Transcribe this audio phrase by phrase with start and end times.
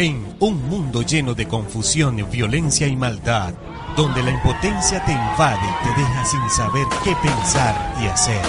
[0.00, 3.52] En un mundo lleno de confusión, violencia y maldad,
[3.98, 8.40] donde la impotencia te invade y te deja sin saber qué pensar y hacer.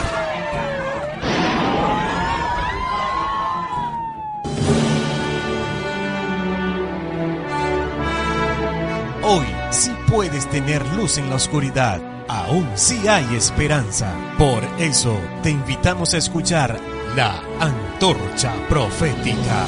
[9.22, 12.00] Hoy sí puedes tener luz en la oscuridad.
[12.30, 14.16] Aún sí hay esperanza.
[14.38, 16.80] Por eso te invitamos a escuchar
[17.18, 19.66] la antorcha profética,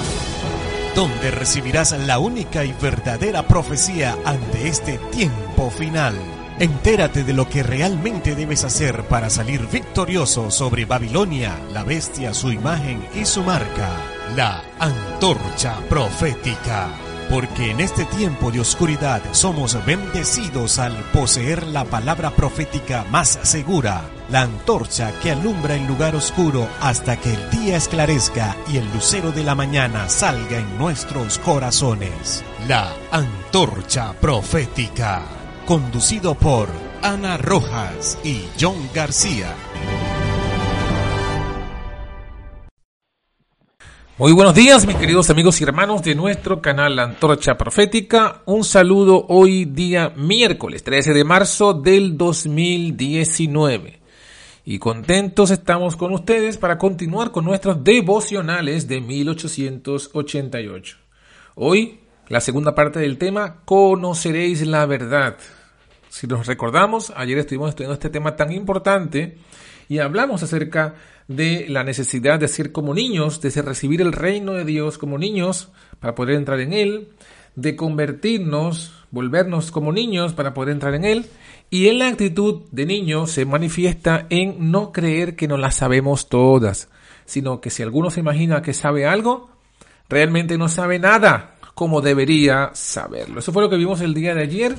[0.96, 6.16] donde recibirás la única y verdadera profecía ante este tiempo final.
[6.60, 12.52] Entérate de lo que realmente debes hacer para salir victorioso sobre Babilonia, la bestia, su
[12.52, 13.90] imagen y su marca.
[14.36, 16.90] La antorcha profética.
[17.34, 24.04] Porque en este tiempo de oscuridad somos bendecidos al poseer la palabra profética más segura,
[24.30, 29.32] la antorcha que alumbra el lugar oscuro hasta que el día esclarezca y el lucero
[29.32, 32.44] de la mañana salga en nuestros corazones.
[32.68, 35.24] La antorcha profética,
[35.66, 36.70] conducido por
[37.02, 39.56] Ana Rojas y John García.
[44.20, 48.44] Muy buenos días, mis queridos amigos y hermanos de nuestro canal Antorcha Profética.
[48.46, 54.00] Un saludo hoy día miércoles 13 de marzo del 2019.
[54.66, 60.98] Y contentos estamos con ustedes para continuar con nuestros devocionales de 1888.
[61.56, 65.38] Hoy, la segunda parte del tema, conoceréis la verdad.
[66.10, 69.40] Si nos recordamos, ayer estuvimos estudiando este tema tan importante
[69.90, 74.66] y hablamos acerca de la necesidad de ser como niños, de recibir el reino de
[74.66, 77.10] Dios como niños para poder entrar en él,
[77.56, 81.26] de convertirnos, volvernos como niños para poder entrar en él,
[81.70, 86.30] y en la actitud de niño se manifiesta en no creer que no las sabemos
[86.30, 86.90] todas,
[87.26, 89.50] sino que si alguno se imagina que sabe algo,
[90.10, 93.40] realmente no sabe nada como debería saberlo.
[93.40, 94.76] Eso fue lo que vimos el día de ayer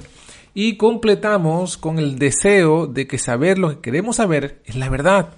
[0.55, 5.31] y completamos con el deseo de que saber lo que queremos saber es la verdad.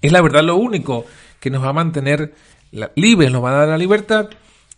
[0.00, 1.04] Es la, verdad lo único
[1.38, 2.34] que nos va a mantener
[2.96, 4.28] libres, nos va a dar la libertad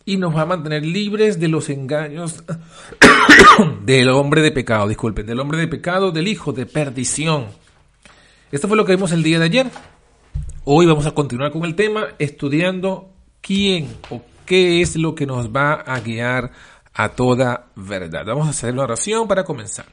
[0.05, 2.43] y nos va a mantener libres de los engaños
[3.85, 7.47] del hombre de pecado, disculpen, del hombre de pecado, del hijo de perdición.
[8.51, 9.67] Esto fue lo que vimos el día de ayer.
[10.63, 13.09] Hoy vamos a continuar con el tema estudiando
[13.41, 16.51] quién o qué es lo que nos va a guiar
[16.93, 18.25] a toda verdad.
[18.25, 19.85] Vamos a hacer una oración para comenzar.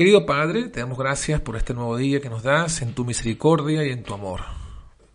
[0.00, 3.84] Querido Padre, te damos gracias por este nuevo día que nos das en tu misericordia
[3.84, 4.40] y en tu amor.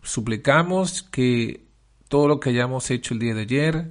[0.00, 1.66] Suplicamos que
[2.06, 3.90] todo lo que hayamos hecho el día de ayer,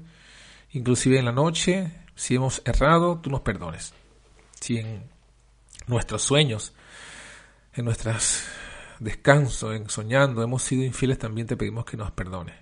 [0.72, 3.94] inclusive en la noche, si hemos errado, tú nos perdones.
[4.62, 5.04] Si en
[5.86, 6.74] nuestros sueños,
[7.74, 8.46] en nuestros
[9.02, 12.56] descansos, en soñando, hemos sido infieles, también te pedimos que nos perdones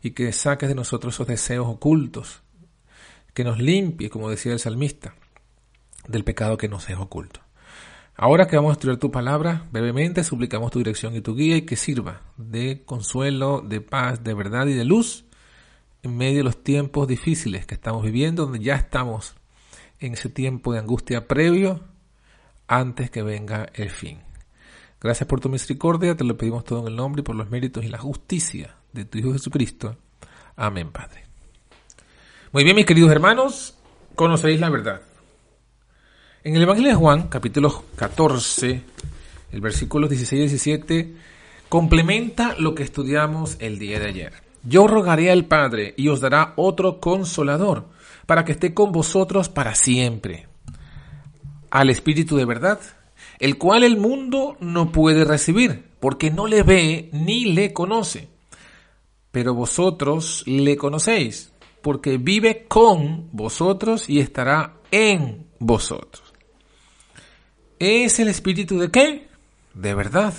[0.00, 2.40] y que saques de nosotros esos deseos ocultos
[3.32, 5.16] que nos limpie, como decía el salmista,
[6.06, 7.43] del pecado que nos es oculto.
[8.16, 11.62] Ahora que vamos a estudiar tu palabra, brevemente suplicamos tu dirección y tu guía y
[11.62, 15.24] que sirva de consuelo, de paz, de verdad y de luz
[16.04, 19.34] en medio de los tiempos difíciles que estamos viviendo, donde ya estamos
[19.98, 21.80] en ese tiempo de angustia previo
[22.68, 24.20] antes que venga el fin.
[25.00, 27.84] Gracias por tu misericordia, te lo pedimos todo en el nombre y por los méritos
[27.84, 29.96] y la justicia de tu Hijo Jesucristo.
[30.56, 31.24] Amén, Padre.
[32.52, 33.76] Muy bien, mis queridos hermanos,
[34.14, 35.02] conoceréis la verdad.
[36.46, 38.82] En el Evangelio de Juan, capítulo 14,
[39.50, 41.14] el versículo 16 y 17,
[41.70, 44.32] complementa lo que estudiamos el día de ayer.
[44.62, 47.86] Yo rogaré al Padre y os dará otro consolador,
[48.26, 50.46] para que esté con vosotros para siempre.
[51.70, 52.78] Al Espíritu de verdad,
[53.38, 58.28] el cual el mundo no puede recibir, porque no le ve ni le conoce.
[59.30, 66.23] Pero vosotros le conocéis porque vive con vosotros y estará en vosotros.
[67.78, 69.28] ¿Es el espíritu de qué?
[69.74, 70.34] De verdad.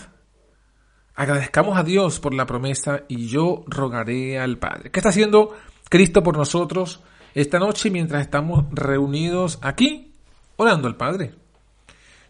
[1.15, 4.91] Agradezcamos a Dios por la promesa y yo rogaré al Padre.
[4.91, 5.55] ¿Qué está haciendo
[5.89, 7.01] Cristo por nosotros
[7.33, 10.13] esta noche mientras estamos reunidos aquí?
[10.57, 11.33] Orando al Padre.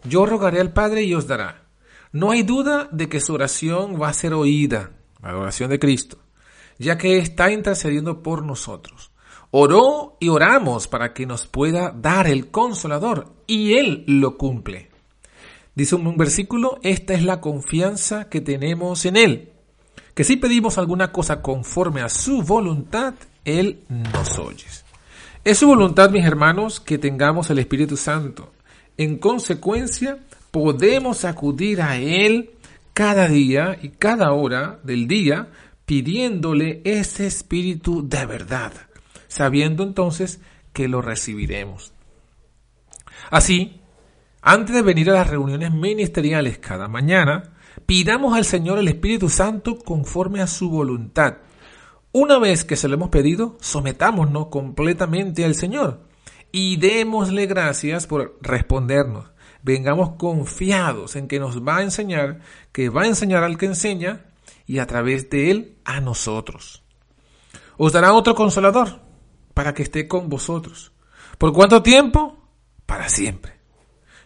[0.04, 1.64] Yo rogaré al Padre y os dará.
[2.12, 4.92] No hay duda de que su oración va a ser oída,
[5.22, 6.20] la oración de Cristo
[6.78, 9.12] ya que está intercediendo por nosotros.
[9.52, 14.90] Oró y oramos para que nos pueda dar el consolador y Él lo cumple.
[15.76, 19.50] Dice un versículo, esta es la confianza que tenemos en Él,
[20.14, 23.14] que si pedimos alguna cosa conforme a su voluntad,
[23.44, 24.66] Él nos oye.
[25.44, 28.54] Es su voluntad, mis hermanos, que tengamos el Espíritu Santo.
[28.98, 30.18] En consecuencia,
[30.50, 32.52] podemos acudir a Él
[32.94, 35.50] cada día y cada hora del día
[35.86, 38.72] pidiéndole ese espíritu de verdad,
[39.28, 40.40] sabiendo entonces
[40.72, 41.92] que lo recibiremos.
[43.30, 43.82] Así,
[44.48, 47.56] antes de venir a las reuniones ministeriales cada mañana,
[47.88, 51.38] pidamos al Señor el Espíritu Santo conforme a su voluntad.
[52.12, 56.02] Una vez que se lo hemos pedido, sometámonos completamente al Señor
[56.52, 59.32] y démosle gracias por respondernos.
[59.64, 64.28] Vengamos confiados en que nos va a enseñar, que va a enseñar al que enseña
[64.68, 66.84] y a través de él a nosotros.
[67.78, 69.02] Os dará otro consolador
[69.56, 70.92] para que esté con vosotros.
[71.40, 72.38] ¿Por cuánto tiempo?
[72.86, 73.55] Para siempre.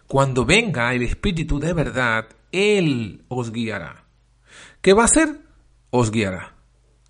[0.10, 4.06] Cuando venga el Espíritu de verdad, Él os guiará.
[4.82, 5.42] ¿Qué va a hacer?
[5.92, 6.56] Os guiará.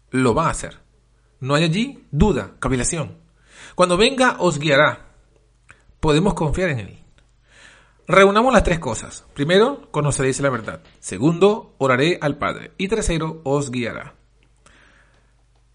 [0.09, 0.79] Lo va a hacer.
[1.39, 3.15] No hay allí duda, cavilación.
[3.73, 5.13] Cuando venga, os guiará.
[6.01, 6.99] Podemos confiar en Él.
[8.05, 9.23] Reunamos las tres cosas.
[9.33, 10.81] Primero, conoceréis la verdad.
[10.99, 12.73] Segundo, oraré al Padre.
[12.77, 14.15] Y tercero, os guiará.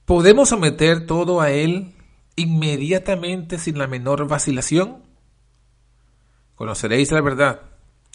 [0.05, 1.95] ¿Podemos someter todo a Él
[2.37, 5.04] inmediatamente sin la menor vacilación?
[6.55, 7.61] Conoceréis la verdad.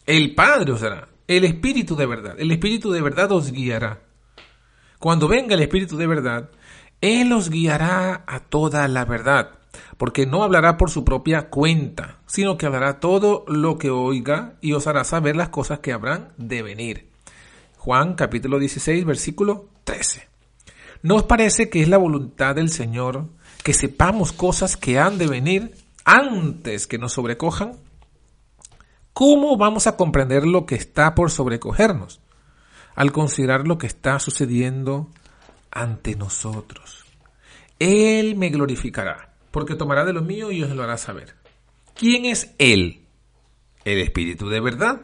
[0.05, 1.07] El Padre os dará.
[1.27, 2.35] El Espíritu de verdad.
[2.39, 4.01] El Espíritu de verdad os guiará.
[4.97, 6.49] Cuando venga el Espíritu de verdad,
[7.01, 9.59] Él os guiará a toda la verdad
[9.97, 14.73] porque no hablará por su propia cuenta, sino que hablará todo lo que oiga y
[14.73, 17.09] os hará saber las cosas que habrán de venir.
[17.77, 20.27] Juan capítulo 16, versículo 13.
[21.01, 23.27] ¿No os parece que es la voluntad del Señor
[23.63, 27.73] que sepamos cosas que han de venir antes que nos sobrecojan?
[29.19, 32.21] ¿Cómo vamos a comprender lo que está por sobrecogernos?
[32.95, 35.09] Al considerar lo que está sucediendo
[35.71, 37.03] ante nosotros.
[37.79, 41.35] Él me glorificará porque tomará de lo mío y os lo hará saber.
[41.95, 43.07] ¿Quién es Él?
[43.83, 45.01] El Espíritu de verdad.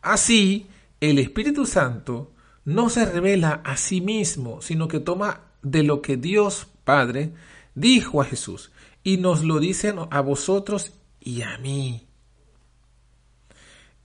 [0.00, 0.68] Así,
[1.02, 2.32] el Espíritu Santo
[2.64, 7.34] no se revela a sí mismo, sino que toma de lo que Dios Padre
[7.74, 8.72] dijo a Jesús
[9.04, 12.06] y nos lo dice a vosotros y a mí.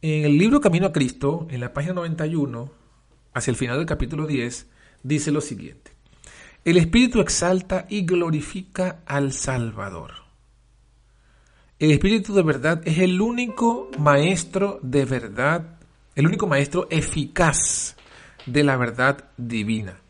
[0.08, 2.72] En el libro Camino a Cristo, en la página 91,
[3.34, 4.68] hacia el final del capítulo 10,
[5.02, 5.94] dice lo siguiente.
[6.64, 10.12] El Espíritu exalta y glorifica al Salvador.
[11.80, 15.80] El Espíritu de verdad es el único maestro de verdad,
[16.14, 17.96] el único maestro eficaz
[18.46, 20.02] de la verdad divina.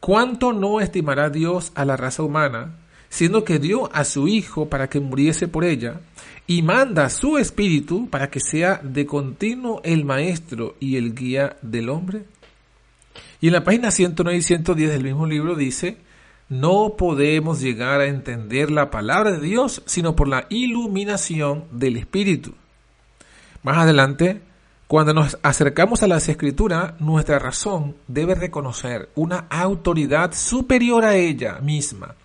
[0.00, 2.78] ¿Cuánto no estimará Dios a la raza humana,
[3.14, 6.00] siendo que dio a su Hijo para que muriese por ella,
[6.48, 11.90] y manda su Espíritu para que sea de continuo el maestro y el guía del
[11.90, 12.24] hombre?
[13.40, 15.96] Y en la página 109 y 110 del mismo libro dice,
[16.48, 22.54] no podemos llegar a entender la palabra de Dios sino por la iluminación del Espíritu.
[23.62, 24.40] Más adelante,
[24.88, 31.60] cuando nos acercamos a las escrituras, nuestra razón debe reconocer una autoridad superior a ella
[31.60, 32.16] misma.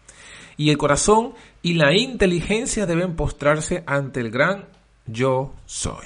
[0.59, 4.65] Y el corazón y la inteligencia deben postrarse ante el gran
[5.05, 6.05] yo soy.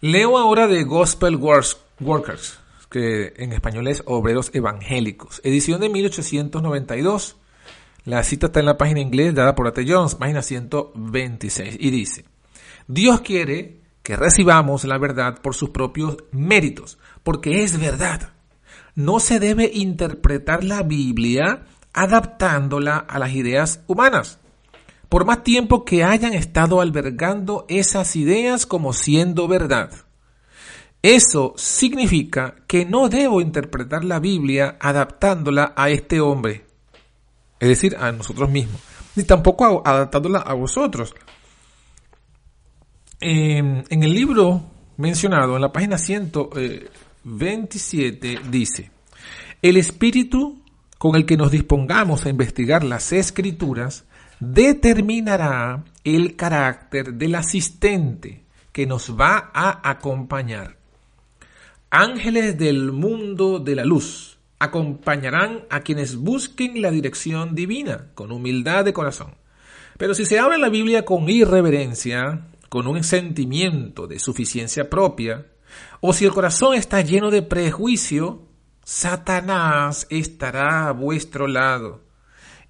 [0.00, 2.58] Leo ahora de Gospel Workers,
[2.88, 7.36] que en español es Obreros Evangélicos, edición de 1892.
[8.06, 9.84] La cita está en la página inglés dada por A.T.
[9.86, 12.24] Jones, página 126, y dice,
[12.88, 18.30] Dios quiere que recibamos la verdad por sus propios méritos, porque es verdad.
[18.94, 24.38] No se debe interpretar la Biblia adaptándola a las ideas humanas,
[25.08, 29.90] por más tiempo que hayan estado albergando esas ideas como siendo verdad.
[31.02, 36.66] Eso significa que no debo interpretar la Biblia adaptándola a este hombre,
[37.58, 38.82] es decir, a nosotros mismos,
[39.14, 41.14] ni tampoco adaptándola a vosotros.
[43.20, 44.60] En, el libro
[44.98, 48.90] mencionado, en la página 127, eh, dice,
[49.62, 50.60] el espíritu
[50.98, 54.04] con el que nos dispongamos a investigar las escrituras
[54.40, 60.76] determinará el carácter del asistente que nos va a acompañar.
[61.90, 68.84] Ángeles del mundo de la luz acompañarán a quienes busquen la dirección divina con humildad
[68.84, 69.34] de corazón.
[69.98, 75.46] Pero si se habla la Biblia con irreverencia, con un sentimiento de suficiencia propia,
[76.00, 78.42] o si el corazón está lleno de prejuicio,
[78.88, 82.04] Satanás estará a vuestro lado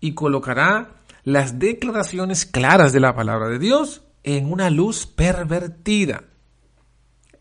[0.01, 6.25] y colocará las declaraciones claras de la palabra de Dios en una luz pervertida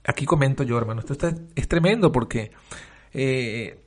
[0.06, 1.16] aquí comento yo, hermano, esto
[1.56, 2.52] es tremendo porque
[3.14, 3.80] eh,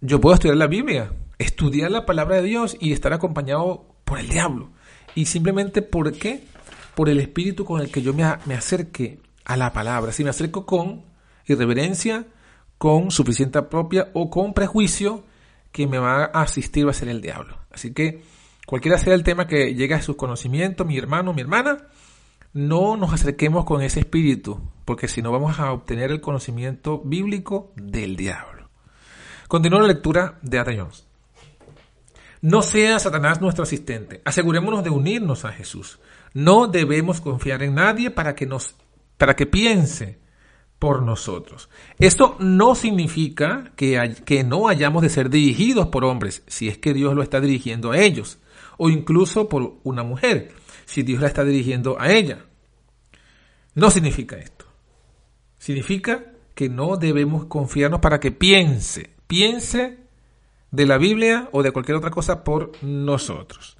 [0.00, 4.28] yo puedo estudiar la Biblia, estudiar la palabra de Dios y estar acompañado por el
[4.28, 4.70] diablo.
[5.14, 6.44] Y simplemente por qué?
[6.94, 10.12] Por el espíritu con el que yo me acerque a la palabra.
[10.12, 11.04] Si me acerco con
[11.46, 12.26] irreverencia,
[12.82, 15.22] con suficiente propia o con prejuicio
[15.70, 17.56] que me va a asistir va a ser el diablo.
[17.70, 18.24] Así que
[18.66, 21.86] cualquiera sea el tema que llegue a sus conocimientos, mi hermano, mi hermana,
[22.52, 27.72] no nos acerquemos con ese espíritu, porque si no vamos a obtener el conocimiento bíblico
[27.76, 28.68] del diablo.
[29.46, 31.06] Continúa la lectura de Ada Jones.
[32.40, 34.22] No sea Satanás nuestro asistente.
[34.24, 36.00] Asegurémonos de unirnos a Jesús.
[36.34, 38.74] No debemos confiar en nadie para que nos
[39.18, 40.20] para que piense
[40.82, 41.68] por nosotros.
[42.00, 47.14] Esto no significa que, no hayamos de ser dirigidos por hombres, si es que Dios
[47.14, 48.40] lo está dirigiendo a ellos,
[48.78, 50.50] o incluso por una mujer,
[50.84, 52.46] si Dios la está dirigiendo a ella.
[53.76, 54.64] No significa esto.
[55.56, 59.98] Significa que no debemos confiarnos para que piense, piense
[60.72, 63.76] de la Biblia o de cualquier otra cosa por nosotros.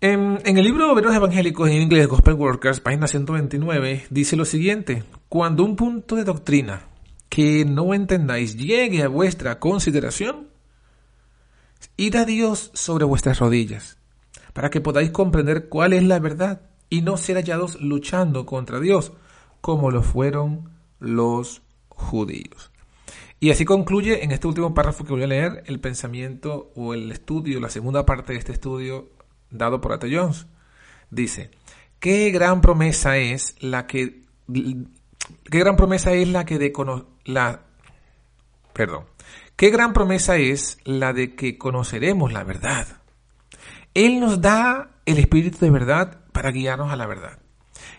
[0.00, 5.64] En, el libro Obreros Evangélicos en inglés, Gospel Workers, página 129, dice lo siguiente, cuando
[5.64, 6.82] un punto de doctrina
[7.28, 10.50] que no entendáis llegue a vuestra consideración,
[11.96, 13.98] id a Dios sobre vuestras rodillas,
[14.52, 19.10] para que podáis comprender cuál es la verdad y no ser hallados luchando contra Dios,
[19.60, 22.70] como lo fueron los judíos.
[23.40, 27.10] Y así concluye en este último párrafo que voy a leer el pensamiento o el
[27.10, 29.17] estudio, la segunda parte de este estudio
[29.50, 30.46] dado por Ate Jones.
[31.10, 31.50] Dice,
[32.00, 34.22] qué gran promesa es la que
[35.50, 36.72] qué gran promesa es la que de
[37.24, 37.62] la
[38.72, 39.04] perdón,
[39.56, 42.86] qué gran promesa es la de que conoceremos la verdad.
[43.94, 47.38] Él nos da el espíritu de verdad para guiarnos a la verdad.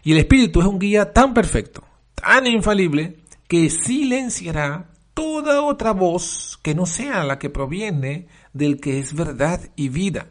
[0.04, 1.84] Y el espíritu es un guía tan perfecto,
[2.16, 9.00] tan infalible que silenciará toda otra voz que no sea la que proviene del que
[9.00, 10.28] es verdad y vida.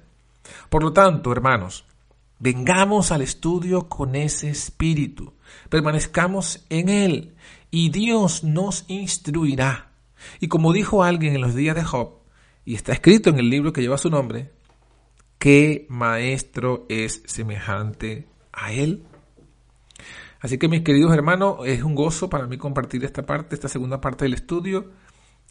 [0.69, 1.85] Por lo tanto, hermanos,
[2.39, 5.35] vengamos al estudio con ese espíritu,
[5.69, 7.35] permanezcamos en él
[7.71, 9.93] y Dios nos instruirá.
[10.41, 12.19] Y como dijo alguien en los días de Job,
[12.65, 14.53] y está escrito en el libro que lleva su nombre,
[15.39, 19.05] ¿qué maestro es semejante a él?
[20.41, 24.01] Así que mis queridos hermanos, es un gozo para mí compartir esta parte, esta segunda
[24.01, 24.91] parte del estudio,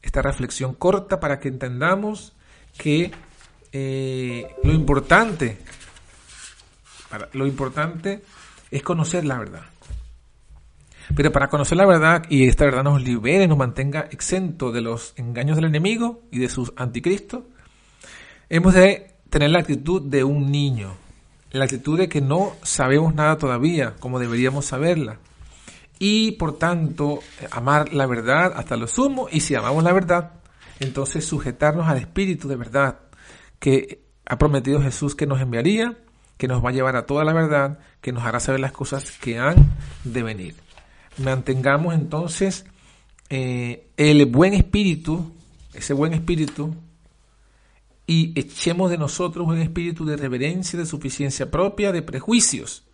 [0.02, 2.36] esta reflexión corta para que entendamos
[2.78, 3.12] que
[3.72, 5.58] eh, lo importante,
[7.34, 8.24] lo importante
[8.72, 9.64] es conocer la verdad.
[11.16, 15.14] Pero para conocer la verdad y esta verdad nos libere, nos mantenga exento de los
[15.16, 17.44] engaños del enemigo y de sus anticristos,
[18.50, 20.96] hemos de tener la actitud de un niño,
[21.52, 25.20] la actitud de que no sabemos nada todavía como deberíamos saberla.
[26.00, 27.20] Y por tanto,
[27.52, 29.28] amar la verdad hasta lo sumo.
[29.32, 30.34] Y si amamos la verdad,
[30.80, 33.00] entonces sujetarnos al espíritu de verdad
[33.60, 35.98] que ha prometido Jesús que nos enviaría,
[36.38, 39.12] que nos va a llevar a toda la verdad, que nos hará saber las cosas
[39.20, 39.56] que han
[40.04, 40.56] de venir.
[41.18, 42.66] Mantengamos entonces
[43.30, 45.34] eh, el buen espíritu,
[45.74, 46.76] ese buen espíritu,
[48.06, 52.87] y echemos de nosotros un espíritu de reverencia, de suficiencia propia, de prejuicios.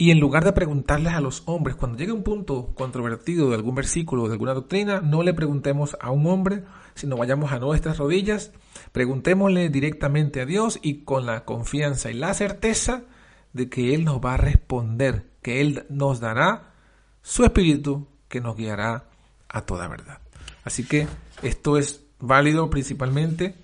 [0.00, 3.74] Y en lugar de preguntarles a los hombres, cuando llegue un punto controvertido de algún
[3.74, 6.64] versículo o de alguna doctrina, no le preguntemos a un hombre,
[6.94, 8.50] sino vayamos a nuestras rodillas,
[8.92, 13.02] preguntémosle directamente a Dios y con la confianza y la certeza
[13.52, 16.72] de que Él nos va a responder, que Él nos dará
[17.20, 19.04] su espíritu que nos guiará
[19.50, 20.20] a toda verdad.
[20.64, 21.08] Así que
[21.42, 23.54] esto es válido principalmente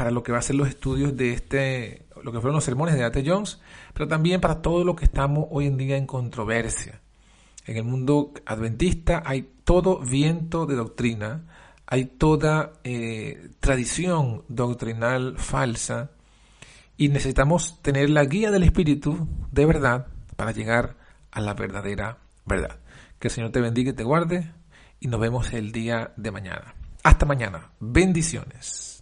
[0.00, 2.94] para lo que va a ser los estudios de este, lo que fueron los sermones
[2.94, 3.60] de Ate Jones,
[3.92, 7.02] pero también para todo lo que estamos hoy en día en controversia.
[7.66, 11.44] En el mundo adventista hay todo viento de doctrina,
[11.84, 16.12] hay toda eh, tradición doctrinal falsa
[16.96, 20.96] y necesitamos tener la guía del Espíritu de verdad para llegar
[21.30, 22.16] a la verdadera
[22.46, 22.78] verdad.
[23.18, 24.50] Que el Señor te bendiga y te guarde
[24.98, 26.74] y nos vemos el día de mañana.
[27.02, 27.72] Hasta mañana.
[27.80, 28.99] Bendiciones.